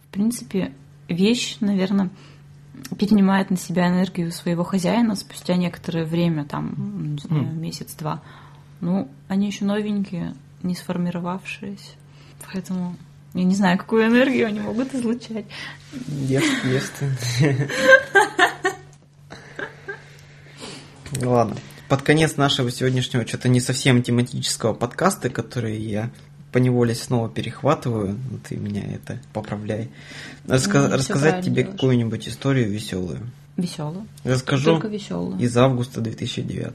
В 0.05 0.13
принципе, 0.13 0.73
вещь, 1.09 1.57
наверное, 1.61 2.11
перенимает 2.99 3.51
на 3.51 3.57
себя 3.57 3.89
энергию 3.89 4.31
своего 4.33 4.65
хозяина 4.65 5.15
спустя 5.17 5.57
некоторое 5.57 6.05
время, 6.05 6.45
там, 6.45 7.15
не 7.15 7.19
знаю, 7.19 7.43
Мгм. 7.45 7.61
месяц-два. 7.61 8.23
Ну, 8.81 9.09
они 9.29 9.47
еще 9.47 9.65
новенькие, 9.65 10.35
не 10.63 10.75
сформировавшиеся. 10.75 11.93
Поэтому 12.53 12.97
я 13.35 13.45
не 13.45 13.55
знаю, 13.55 13.79
какую 13.79 14.07
энергию 14.07 14.47
они 14.49 14.61
могут 14.61 14.95
излучать. 14.95 15.47
Дев- 15.93 16.65
девственный. 16.65 17.69
Ладно. 21.21 21.57
Под 21.89 22.03
конец 22.03 22.37
нашего 22.37 22.71
сегодняшнего, 22.71 23.27
что-то 23.27 23.49
не 23.49 23.61
совсем 23.61 24.03
тематического 24.03 24.73
подкаста, 24.73 25.29
который 25.29 25.79
я 25.79 26.11
поневоле 26.53 26.95
снова 26.95 27.29
перехватываю, 27.29 28.19
ну, 28.31 28.39
ты 28.47 28.57
меня 28.57 28.83
это 28.85 29.19
поправляй. 29.33 29.91
Раска- 30.47 30.89
Ну, 30.89 30.95
рассказать 30.97 31.45
тебе 31.45 31.63
делаешь. 31.63 31.73
какую-нибудь 31.73 32.29
историю 32.29 32.71
веселую. 32.71 33.21
Веселую. 33.57 34.07
Расскажу 34.25 34.65
Только 34.73 34.89
веселую. 34.89 35.39
из 35.39 35.57
августа 35.57 36.01
2009. 36.01 36.73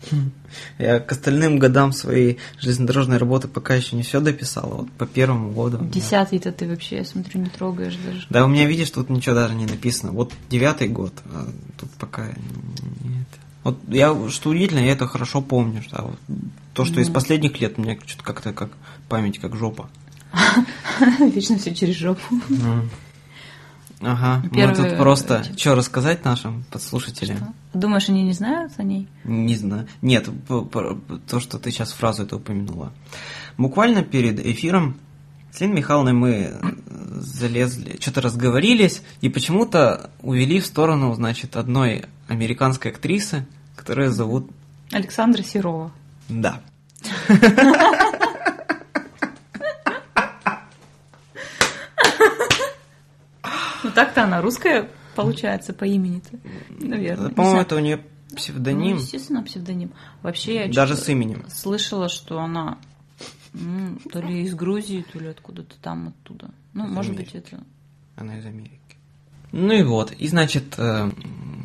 Я 0.78 1.00
к 1.00 1.10
остальным 1.10 1.58
годам 1.58 1.92
своей 1.92 2.38
железнодорожной 2.60 3.16
работы 3.18 3.48
пока 3.48 3.74
еще 3.74 3.96
не 3.96 4.02
все 4.04 4.20
дописала. 4.20 4.74
Вот 4.82 4.92
по 4.92 5.06
первому 5.06 5.50
году. 5.50 5.78
Десятый-то 5.84 6.52
ты 6.52 6.68
вообще, 6.68 6.98
я 6.98 7.04
смотрю, 7.04 7.40
не 7.40 7.48
трогаешь 7.50 7.96
даже. 7.96 8.26
Да, 8.30 8.44
у 8.44 8.48
меня, 8.48 8.66
видишь, 8.66 8.90
тут 8.90 9.10
ничего 9.10 9.34
даже 9.34 9.54
не 9.54 9.66
написано. 9.66 10.12
Вот 10.12 10.32
девятый 10.50 10.88
год, 10.88 11.12
а 11.32 11.48
тут 11.78 11.90
пока 11.98 12.26
нет. 13.02 13.26
Вот 13.68 13.78
я, 13.88 14.14
что 14.30 14.50
удивительно, 14.50 14.78
я 14.80 14.92
это 14.92 15.06
хорошо 15.06 15.42
помню. 15.42 15.82
что, 15.82 16.02
вот 16.02 16.18
то, 16.72 16.84
что 16.86 17.00
из 17.00 17.08
Ну. 17.08 17.14
последних 17.14 17.60
лет, 17.60 17.74
у 17.78 17.82
меня 17.82 17.98
что-то 18.06 18.24
как-то 18.24 18.52
как 18.54 18.70
память, 19.08 19.38
как 19.38 19.54
жопа. 19.56 19.90
Вечно 21.20 21.58
все 21.58 21.74
через 21.74 21.96
жопу. 21.96 22.20
Ага, 24.00 24.42
мы 24.44 24.50
Первые, 24.50 24.90
тут 24.90 24.98
просто... 24.98 25.44
эти- 25.50 25.58
Что 25.58 25.74
рассказать 25.74 26.24
нашим 26.24 26.64
подслушателям? 26.70 27.52
Думаешь, 27.74 28.08
они 28.08 28.22
не 28.22 28.32
знают 28.32 28.72
о 28.76 28.84
ней? 28.84 29.08
Не 29.24 29.56
знаю. 29.56 29.88
Нет, 30.02 30.28
то, 30.46 31.40
что 31.40 31.58
ты 31.58 31.70
сейчас 31.72 31.92
фразу 31.92 32.22
это 32.22 32.36
упомянула. 32.36 32.92
Буквально 33.56 34.02
перед 34.04 34.38
эфиром 34.46 34.96
с 35.50 35.60
Леной 35.60 35.78
Михайловной 35.78 36.12
мы 36.12 36.30
э, 36.30 36.60
залезли, 37.16 37.98
что-то 38.00 38.20
разговорились, 38.20 39.02
и 39.20 39.28
почему-то 39.28 40.10
увели 40.22 40.60
в 40.60 40.66
сторону, 40.66 41.12
значит, 41.14 41.56
одной 41.56 42.04
американской 42.28 42.92
актрисы, 42.92 43.46
которая 43.88 44.10
зовут... 44.10 44.50
Александра 44.92 45.42
Серова. 45.42 45.90
Да. 46.28 46.60
Ну 53.82 53.90
так-то 53.94 54.24
она 54.24 54.42
русская, 54.42 54.90
получается, 55.16 55.72
по 55.72 55.84
имени-то. 55.84 56.38
Наверное. 56.84 57.30
По-моему, 57.30 57.60
это 57.62 57.76
у 57.76 57.78
нее 57.78 57.96
Ну, 58.30 58.36
псевдоним, 58.36 58.96
естественно, 58.98 59.42
псевдоним. 59.42 59.92
Вообще 60.22 60.66
я 60.66 60.72
даже 60.72 60.94
с 60.96 61.08
именем. 61.08 61.44
слышала, 61.48 62.10
что 62.10 62.40
она 62.40 62.76
то 64.12 64.20
ли 64.20 64.42
из 64.42 64.54
Грузии, 64.54 65.04
то 65.10 65.18
ли 65.18 65.28
откуда-то 65.28 65.76
там, 65.80 66.08
оттуда. 66.08 66.50
Ну, 66.74 66.84
Из 66.86 66.90
может 66.90 67.12
Америки. 67.12 67.36
быть, 67.36 67.42
это... 67.52 67.64
Она 68.16 68.38
из 68.38 68.44
Америки. 68.44 68.80
Ну 69.52 69.72
и 69.72 69.82
вот. 69.82 70.12
И 70.12 70.28
значит, 70.28 70.74
э, 70.76 71.10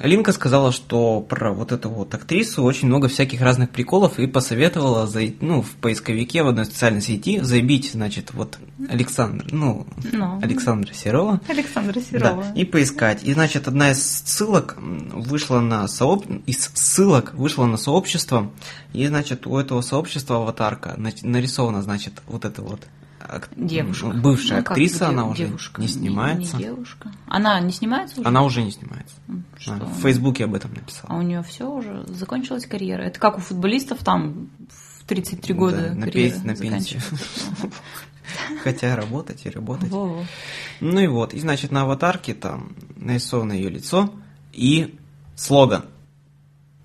Алинка 0.01 0.31
сказала, 0.31 0.71
что 0.71 1.21
про 1.21 1.53
вот 1.53 1.71
эту 1.71 1.89
вот 1.89 2.13
актрису 2.13 2.63
очень 2.63 2.87
много 2.87 3.07
всяких 3.07 3.41
разных 3.41 3.69
приколов 3.69 4.19
и 4.19 4.27
посоветовала 4.27 5.05
зай- 5.07 5.35
ну, 5.41 5.61
в 5.61 5.69
поисковике 5.71 6.43
в 6.43 6.47
одной 6.47 6.65
социальной 6.65 7.01
сети 7.01 7.39
забить, 7.41 7.91
значит, 7.91 8.33
вот 8.33 8.57
Александр, 8.89 9.45
ну, 9.51 9.85
Ну, 10.11 10.39
Александра 10.41 10.93
Серова. 10.93 11.41
Александра 11.47 11.93
Да, 11.93 12.01
Серова. 12.01 12.45
и 12.55 12.65
поискать. 12.65 13.23
И, 13.23 13.33
значит, 13.33 13.67
одна 13.67 13.91
из 13.91 14.03
ссылок 14.03 14.77
вышла 14.79 15.59
на 15.59 15.87
сооб... 15.87 16.25
из 16.45 16.69
ссылок 16.73 17.33
вышла 17.33 17.65
на 17.65 17.77
сообщество, 17.77 18.51
и, 18.93 19.07
значит, 19.07 19.47
у 19.47 19.57
этого 19.57 19.81
сообщества 19.81 20.37
аватарка 20.37 20.95
нарисована, 20.97 21.81
значит, 21.81 22.21
вот 22.27 22.45
эта 22.45 22.61
вот 22.61 22.81
ак- 23.27 23.49
Девушка. 23.55 24.07
бывшая 24.07 24.55
Ну, 24.55 24.61
актриса, 24.61 24.99
дев- 24.99 25.09
она 25.09 25.25
уже 25.27 25.45
девушка. 25.47 25.81
не 25.81 25.87
снимается. 25.87 26.57
Не, 26.57 26.63
девушка. 26.63 27.11
Она 27.27 27.59
не 27.59 27.71
снимается 27.71 28.19
уже? 28.21 28.27
Она 28.27 28.43
уже 28.43 28.63
не 28.63 28.71
снимается. 28.71 29.15
Что? 29.57 29.73
Она 29.73 29.85
в 29.85 29.93
Фейсбуке 30.01 30.45
об 30.45 30.53
этом 30.53 30.73
написала. 30.73 31.13
А 31.13 31.17
у 31.17 31.21
нее 31.21 31.41
все 31.43 31.69
уже 31.69 32.05
закончилась 32.07 32.65
карьера. 32.65 33.01
Это 33.03 33.19
как 33.19 33.37
у 33.37 33.41
футболистов 33.41 34.03
там 34.03 34.49
в 34.69 35.03
33 35.05 35.53
года 35.53 35.89
Да, 35.89 35.95
на 35.95 36.05
карьера 36.07 36.33
пен- 36.35 36.45
на 36.47 36.55
пенсию. 36.55 37.01
Хотя 38.63 38.95
работать 38.95 39.45
и 39.45 39.49
работать. 39.49 39.91
Ну 39.91 40.99
и 40.99 41.07
вот. 41.07 41.33
И 41.33 41.39
значит, 41.39 41.71
на 41.71 41.81
аватарке 41.83 42.33
там 42.33 42.75
нарисовано 42.95 43.53
ее 43.53 43.69
лицо 43.69 44.13
и 44.53 44.95
слоган. 45.35 45.85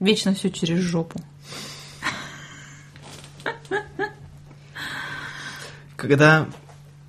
Вечно 0.00 0.34
все 0.34 0.50
через 0.50 0.80
жопу. 0.80 1.20
Когда 5.98 6.46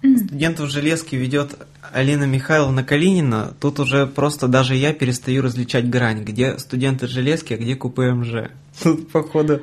студентов 0.01 0.71
железки 0.71 1.15
ведет 1.15 1.55
Алина 1.93 2.23
Михайловна 2.23 2.83
Калинина, 2.83 3.53
тут 3.59 3.79
уже 3.79 4.07
просто 4.07 4.47
даже 4.47 4.75
я 4.75 4.93
перестаю 4.93 5.43
различать 5.43 5.87
грань, 5.87 6.23
где 6.23 6.57
студенты 6.57 7.05
железки, 7.07 7.53
а 7.53 7.57
где 7.57 7.75
купе 7.75 8.11
МЖ. 8.13 8.49
Тут, 8.83 9.11
походу, 9.11 9.61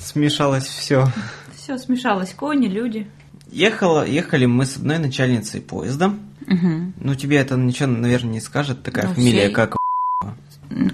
смешалось 0.00 0.64
все. 0.64 1.12
Все 1.54 1.76
смешалось. 1.76 2.32
Кони, 2.32 2.68
люди. 2.68 3.06
Ехала, 3.52 4.06
ехали 4.06 4.46
мы 4.46 4.64
с 4.64 4.76
одной 4.78 4.98
начальницей 4.98 5.60
поезда. 5.60 6.14
Мгм. 6.46 6.94
Ну, 6.98 7.14
тебе 7.14 7.36
это 7.36 7.56
ничего, 7.56 7.90
наверное, 7.90 8.32
не 8.32 8.40
скажет, 8.40 8.82
такая 8.82 9.08
Ну, 9.08 9.14
фамилия, 9.14 9.48
все- 9.48 9.54
как... 9.54 9.76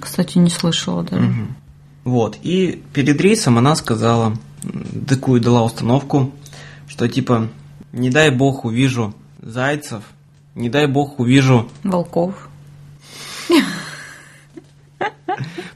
Кстати, 0.00 0.38
не 0.38 0.50
слышала 0.50 1.04
даже. 1.04 1.22
Мгм. 1.22 1.56
Вот, 2.02 2.36
и 2.42 2.82
перед 2.92 3.20
рейсом 3.20 3.58
она 3.58 3.76
сказала, 3.76 4.36
такую 5.08 5.40
дала 5.40 5.62
установку, 5.64 6.32
что 6.94 7.08
типа, 7.08 7.48
не 7.90 8.08
дай 8.08 8.30
бог 8.30 8.64
увижу 8.64 9.16
зайцев, 9.42 10.04
не 10.54 10.68
дай 10.68 10.86
бог 10.86 11.18
увижу 11.18 11.68
Волков. 11.82 12.48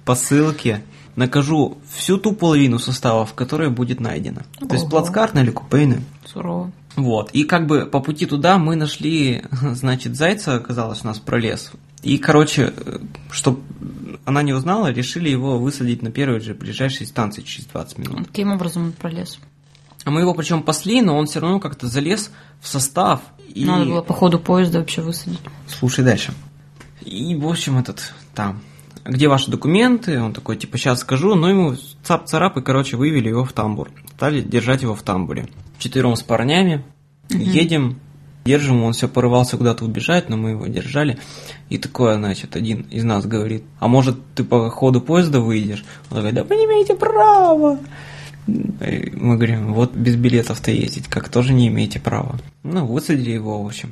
посылки, 0.05 0.81
накажу 1.17 1.79
всю 1.93 2.19
ту 2.19 2.35
половину 2.35 2.79
составов, 2.79 3.35
которая 3.35 3.69
будет 3.69 3.99
найдена. 3.99 4.45
То 4.61 4.77
есть 4.77 4.89
плацкартные 4.89 5.43
или 5.43 5.51
купейные. 5.51 6.03
Сурово. 6.25 6.71
Вот, 6.95 7.33
и 7.33 7.43
как 7.43 7.67
бы 7.67 7.87
по 7.87 7.99
пути 7.99 8.25
туда 8.25 8.57
мы 8.59 8.77
нашли, 8.77 9.43
значит, 9.51 10.15
зайца, 10.15 10.55
оказалось, 10.55 11.03
у 11.03 11.09
нас 11.09 11.19
пролез. 11.19 11.73
И, 12.03 12.19
короче, 12.19 12.73
чтобы 13.33 13.63
она 14.25 14.43
не 14.43 14.53
узнала, 14.53 14.93
решили 14.93 15.29
его 15.29 15.59
высадить 15.59 16.01
на 16.01 16.13
первой 16.13 16.39
же 16.39 16.55
ближайшей 16.55 17.07
станции 17.07 17.43
через 17.43 17.67
20 17.67 17.99
минут. 17.99 18.29
Каким 18.29 18.53
образом 18.53 18.85
он 18.85 18.93
пролез? 18.93 19.41
А 20.05 20.11
мы 20.11 20.21
его 20.21 20.35
причем 20.35 20.63
пасли, 20.63 21.03
но 21.03 21.17
он 21.17 21.27
все 21.27 21.41
равно 21.41 21.61
как-то 21.61 21.87
залез 21.87 22.31
в 22.61 22.69
состав. 22.69 23.21
И... 23.55 23.65
Надо 23.65 23.85
было 23.85 24.03
по 24.03 24.15
ходу 24.15 24.39
поезда 24.39 24.79
вообще 24.79 25.03
высадить. 25.03 25.41
Слушай 25.67 26.05
дальше. 26.05 26.33
И, 27.03 27.35
в 27.35 27.49
общем, 27.49 27.79
этот 27.79 28.13
там. 28.35 28.61
Где 29.05 29.29
ваши 29.29 29.51
документы? 29.51 30.21
Он 30.21 30.33
такой, 30.33 30.57
типа, 30.57 30.77
сейчас 30.77 31.01
скажу. 31.01 31.35
Но 31.35 31.49
ему 31.49 31.75
цап-царап, 32.05 32.57
и, 32.59 32.63
короче, 32.63 32.97
вывели 32.97 33.29
его 33.29 33.45
в 33.45 33.53
тамбур. 33.53 33.91
Стали 34.15 34.41
держать 34.41 34.83
его 34.83 34.95
в 34.95 35.03
тамбуре. 35.03 35.49
Четвером 35.79 36.17
с 36.17 36.23
парнями. 36.23 36.85
Едем. 37.31 38.01
Держим, 38.45 38.83
он 38.83 38.95
все 38.95 39.09
порывался 39.09 39.59
куда-то 39.59 39.85
убежать, 39.85 40.31
но 40.31 40.39
мы 40.39 40.51
его 40.51 40.67
держали. 40.67 41.19
И 41.69 41.77
такое, 41.77 42.17
значит, 42.17 42.57
один 42.57 42.81
из 42.91 43.05
нас 43.05 43.27
говорит, 43.27 43.65
а 43.79 43.89
может 43.89 44.17
ты 44.35 44.43
по 44.43 44.71
ходу 44.71 45.03
поезда 45.03 45.41
выйдешь? 45.41 45.85
Он 46.11 46.19
говорит, 46.19 46.35
да 46.35 46.45
вы 46.45 46.57
не 46.57 46.65
имеете 46.65 46.95
права. 46.95 47.79
Мы 48.49 49.37
говорим, 49.37 49.75
вот 49.75 49.95
без 49.95 50.17
билетов-то 50.17 50.71
ездить, 50.71 51.07
как 51.07 51.29
тоже 51.29 51.53
не 51.53 51.69
имеете 51.69 52.01
права. 52.01 52.39
Ну, 52.63 52.87
высадили 52.87 53.31
его, 53.31 53.63
в 53.63 53.67
общем, 53.67 53.91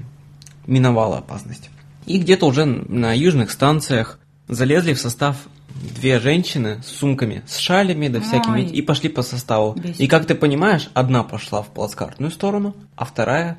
миновала 0.66 1.18
опасность. 1.18 1.68
И 2.06 2.18
где-то 2.18 2.46
уже 2.46 2.64
на 2.64 3.12
южных 3.12 3.50
станциях 3.50 4.18
залезли 4.48 4.94
в 4.94 5.00
состав 5.00 5.36
две 5.74 6.18
женщины 6.20 6.80
с 6.82 6.86
сумками, 6.86 7.42
с 7.46 7.58
шалями, 7.58 8.08
да 8.08 8.20
всякими, 8.20 8.62
Ой. 8.62 8.66
и 8.66 8.80
пошли 8.80 9.10
по 9.10 9.22
составу. 9.22 9.74
Бесит. 9.74 10.00
И 10.00 10.06
как 10.06 10.24
ты 10.24 10.34
понимаешь, 10.34 10.88
одна 10.94 11.22
пошла 11.22 11.62
в 11.62 11.68
плацкартную 11.68 12.30
сторону, 12.30 12.74
а 12.96 13.04
вторая... 13.04 13.58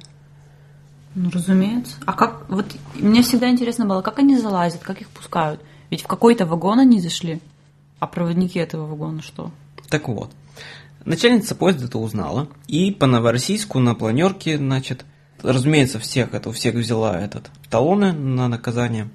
Ну, 1.14 1.30
разумеется. 1.32 1.96
А 2.06 2.14
как, 2.14 2.50
вот 2.50 2.66
мне 2.96 3.22
всегда 3.22 3.50
интересно 3.50 3.86
было, 3.86 4.02
как 4.02 4.20
они 4.20 4.38
залазят, 4.38 4.82
как 4.82 5.02
их 5.02 5.10
пускают? 5.10 5.62
Ведь 5.90 6.04
в 6.04 6.08
какой-то 6.08 6.46
вагон 6.46 6.80
они 6.80 7.00
зашли, 7.02 7.40
а 8.00 8.08
проводники 8.08 8.60
этого 8.60 8.86
вагона 8.86 9.22
что? 9.22 9.52
Так 9.90 10.08
вот, 10.08 10.32
начальница 11.08 11.56
поезда 11.56 11.86
это 11.86 11.98
узнала, 11.98 12.48
и 12.68 12.92
по 12.92 13.08
Новороссийску 13.08 13.80
на 13.80 13.96
планерке, 13.96 14.58
значит, 14.58 15.06
разумеется, 15.42 16.00
всех 16.00 16.34
это, 16.34 16.50
у 16.50 16.52
всех 16.52 16.76
взяла 16.76 17.20
этот 17.20 17.50
талоны 17.70 18.12
на 18.12 18.48
наказание. 18.48 19.10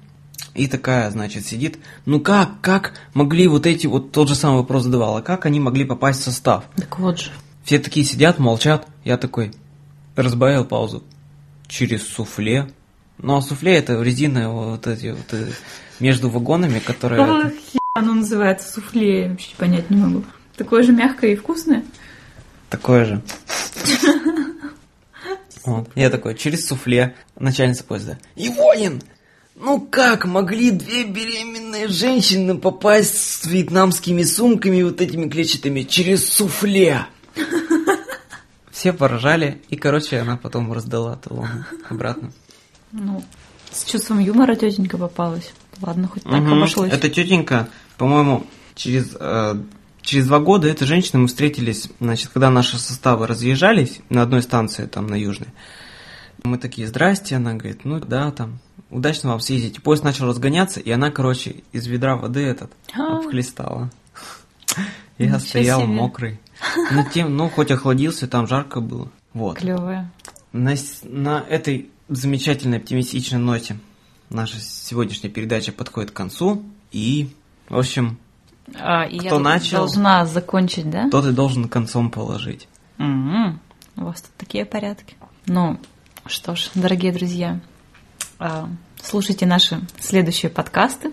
И 0.55 0.67
такая, 0.67 1.09
значит, 1.09 1.45
сидит, 1.45 1.79
ну 2.05 2.19
как, 2.19 2.61
как 2.61 2.93
могли 3.13 3.47
вот 3.47 3.65
эти, 3.65 3.87
вот 3.87 4.11
тот 4.11 4.27
же 4.27 4.35
самый 4.35 4.57
вопрос 4.57 4.83
задавала, 4.83 5.21
как 5.21 5.45
они 5.45 5.59
могли 5.59 5.83
попасть 5.83 6.21
в 6.21 6.23
состав? 6.23 6.65
Так 6.75 6.99
вот 6.99 7.19
же. 7.19 7.31
Все 7.63 7.79
такие 7.79 8.05
сидят, 8.05 8.39
молчат. 8.39 8.87
Я 9.03 9.17
такой 9.17 9.53
разбавил 10.15 10.65
паузу. 10.65 11.03
Через 11.67 12.07
суфле. 12.07 12.69
Ну, 13.17 13.37
а 13.37 13.41
суфле 13.41 13.77
это 13.77 14.01
резина 14.01 14.51
вот 14.51 14.85
эти 14.85 15.11
вот 15.11 15.33
э, 15.33 15.51
между 15.99 16.29
вагонами, 16.29 16.79
которые... 16.79 17.51
Оно 17.95 18.15
называется 18.15 18.71
суфле, 18.71 19.21
я 19.23 19.29
вообще 19.29 19.55
понять 19.55 19.89
не 19.89 19.97
могу. 19.97 20.23
Такое 20.57 20.83
же 20.83 20.91
мягкое 20.91 21.33
и 21.33 21.35
вкусное? 21.35 21.83
Такое 22.69 23.05
же. 23.05 23.21
Вот. 25.65 25.89
Я 25.95 26.09
такой, 26.09 26.35
через 26.35 26.67
суфле, 26.67 27.15
начальница 27.39 27.85
поезда. 27.85 28.17
Ивонин! 28.35 29.01
Ну 29.55 29.79
как 29.79 30.25
могли 30.25 30.71
две 30.71 31.05
беременные 31.05 31.87
женщины 31.87 32.57
попасть 32.57 33.15
с 33.17 33.45
вьетнамскими 33.45 34.23
сумками 34.23 34.81
вот 34.83 34.99
этими 34.99 35.29
клетчатыми 35.29 35.83
через 35.83 36.27
суфле? 36.27 37.05
Все 38.71 38.91
поражали, 38.91 39.61
и, 39.69 39.77
короче, 39.77 40.17
она 40.19 40.35
потом 40.35 40.73
раздала 40.73 41.15
талон 41.15 41.47
обратно. 41.89 42.33
Ну, 42.91 43.23
с 43.71 43.85
чувством 43.85 44.19
юмора 44.19 44.55
тетенька 44.55 44.97
попалась. 44.97 45.53
Ладно, 45.81 46.07
хоть 46.09 46.23
так 46.23 46.33
Мгм. 46.33 46.53
обошлось. 46.55 46.91
Эта 46.91 47.09
тетенька, 47.09 47.69
по-моему, 47.97 48.45
через, 48.75 49.15
э, 49.17 49.55
через 50.03 50.27
два 50.27 50.39
года 50.39 50.67
этой 50.67 50.85
женщиной 50.85 51.21
мы 51.21 51.27
встретились, 51.27 51.89
значит, 51.99 52.29
когда 52.29 52.49
наши 52.49 52.77
составы 52.77 53.25
разъезжались 53.25 53.99
на 54.09 54.21
одной 54.21 54.43
станции, 54.43 54.85
там, 54.85 55.07
на 55.07 55.15
Южной. 55.15 55.49
Мы 56.43 56.57
такие, 56.57 56.87
здрасте, 56.87 57.37
она 57.37 57.53
говорит, 57.53 57.85
ну 57.85 57.99
да, 57.99 58.31
там, 58.31 58.59
удачно 58.89 59.29
вам 59.29 59.39
съездить. 59.39 59.81
Поезд 59.81 60.03
начал 60.03 60.27
разгоняться, 60.27 60.79
и 60.79 60.91
она, 60.91 61.09
короче, 61.09 61.63
из 61.71 61.87
ведра 61.87 62.15
воды 62.15 62.41
этот 62.41 62.71
А. 62.93 63.17
обхлестала. 63.17 63.89
Я 65.17 65.39
стоял 65.39 65.85
мокрый. 65.85 66.39
Ну, 66.91 67.05
тем, 67.13 67.35
ну, 67.35 67.49
хоть 67.49 67.71
охладился, 67.71 68.27
там 68.27 68.47
жарко 68.47 68.81
было. 68.81 69.09
Вот. 69.33 69.57
Клевая. 69.57 70.11
На, 70.51 70.75
на 71.03 71.43
этой 71.49 71.89
замечательной 72.09 72.77
оптимистичной 72.77 73.39
ноте 73.39 73.77
наша 74.29 74.59
сегодняшняя 74.59 75.29
передача 75.29 75.71
подходит 75.71 76.11
к 76.11 76.15
концу. 76.15 76.63
И, 76.91 77.29
в 77.69 77.77
общем, 77.77 78.17
А, 78.79 79.03
и 79.05 79.17
Кто 79.19 79.35
я 79.35 79.39
начал? 79.39 79.77
должна 79.79 80.25
закончить, 80.25 80.89
да? 80.89 81.09
тот 81.09 81.25
и 81.25 81.31
должен 81.31 81.67
концом 81.69 82.09
положить. 82.09 82.67
М, 82.97 83.59
У 83.95 84.03
вас 84.05 84.21
тут 84.21 84.31
такие 84.37 84.65
порядки. 84.65 85.15
Ну, 85.45 85.79
что 86.25 86.55
ж, 86.55 86.69
дорогие 86.75 87.11
друзья, 87.11 87.59
а, 88.39 88.67
слушайте 89.01 89.45
наши 89.45 89.81
следующие 89.99 90.49
подкасты, 90.49 91.11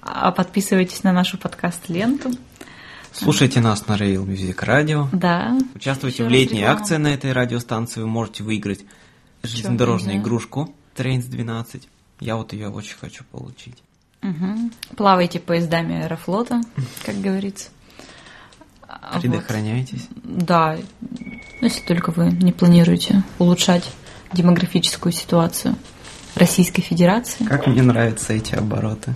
а 0.00 0.32
подписывайтесь 0.32 1.02
на 1.04 1.12
нашу 1.12 1.38
подкаст-ленту. 1.38 2.30
Слушайте 3.12 3.60
нас 3.60 3.86
на 3.86 3.92
Rail 3.96 4.24
Music 4.26 4.56
Radio. 4.64 5.06
Да. 5.12 5.56
Участвуйте 5.74 6.24
в 6.24 6.28
летней 6.28 6.60
реклама. 6.60 6.80
акции 6.80 6.96
на 6.96 7.08
этой 7.08 7.32
радиостанции. 7.32 8.00
Вы 8.00 8.06
можете 8.06 8.42
выиграть 8.42 8.80
железнодорожную 9.42 10.16
игрушку 10.18 10.74
Trains 10.96 11.28
12. 11.28 11.88
Я 12.20 12.36
вот 12.36 12.52
ее 12.54 12.68
очень 12.70 12.96
хочу 12.98 13.24
получить. 13.24 13.82
Мгм. 14.22 14.72
Плавайте 14.96 15.40
поездами 15.40 16.02
аэрофлота, 16.02 16.60
как 17.04 17.20
говорится. 17.20 17.70
А, 18.88 19.14
вот. 19.14 19.22
Предохраняйтесь. 19.22 20.08
Да, 20.22 20.76
если 21.60 21.80
только 21.82 22.12
вы 22.12 22.30
не 22.30 22.52
планируете 22.52 23.24
улучшать 23.38 23.90
демографическую 24.32 25.12
ситуацию 25.12 25.76
Российской 26.36 26.82
Федерации. 26.82 27.44
Как 27.44 27.66
мне 27.66 27.82
нравятся 27.82 28.32
эти 28.32 28.54
обороты. 28.54 29.14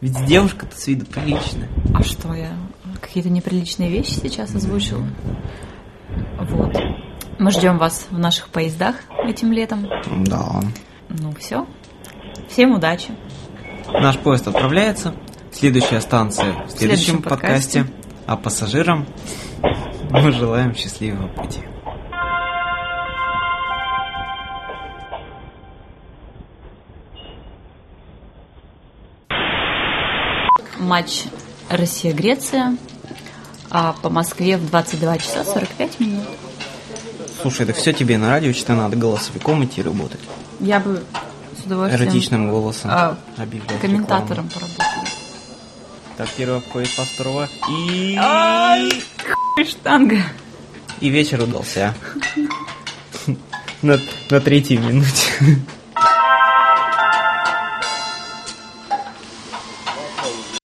Ведь 0.00 0.26
девушка-то 0.26 0.76
с 0.76 0.86
виду 0.86 1.06
приличная. 1.06 1.68
А 1.94 2.02
что 2.02 2.34
я 2.34 2.56
какие-то 3.00 3.30
неприличные 3.30 3.90
вещи 3.90 4.10
сейчас 4.10 4.54
озвучила? 4.54 5.06
Вот. 6.38 6.76
Мы 7.38 7.50
ждем 7.50 7.78
вас 7.78 8.06
в 8.10 8.18
наших 8.18 8.48
поездах 8.48 8.96
этим 9.24 9.52
летом. 9.52 9.86
Да. 10.24 10.62
Ну 11.08 11.32
все. 11.34 11.66
Всем 12.48 12.72
удачи. 12.72 13.10
Наш 13.92 14.18
поезд 14.18 14.48
отправляется. 14.48 15.14
Следующая 15.52 16.00
станция 16.00 16.52
в 16.52 16.70
следующем, 16.70 16.76
следующем 16.78 17.22
подкасте. 17.22 17.84
подкасте. 17.84 18.06
А 18.26 18.36
пассажирам 18.36 19.06
мы 20.10 20.32
желаем 20.32 20.74
счастливого 20.74 21.28
пути. 21.28 21.60
Матч 30.78 31.24
Россия-Греция. 31.70 32.76
А 33.70 33.94
по 34.02 34.10
Москве 34.10 34.56
в 34.56 34.68
22 34.70 35.18
часа 35.18 35.44
45 35.44 36.00
минут. 36.00 36.24
Слушай, 37.42 37.66
так 37.66 37.76
все 37.76 37.92
тебе 37.92 38.18
на 38.18 38.30
радио 38.30 38.52
что 38.52 38.74
надо 38.74 38.96
голосовиком 38.96 39.64
идти 39.64 39.82
работать. 39.82 40.20
Я 40.60 40.80
бы 40.80 41.02
с 41.56 41.66
удовольствием 41.66 42.02
Эротичным 42.02 42.50
голосом 42.50 42.90
а, 42.92 43.16
комментатором 43.80 44.46
рекламу. 44.46 44.50
поработала. 44.50 45.06
Так, 46.16 46.28
первого 46.30 46.60
входит 46.60 46.88
второго. 46.88 47.48
И... 47.70 48.18
Штанга. 49.68 50.22
И 51.00 51.08
вечер 51.10 51.42
удался. 51.42 51.94
На, 53.82 53.98
на 54.30 54.40
третьей 54.40 54.78
минуте. 54.78 55.30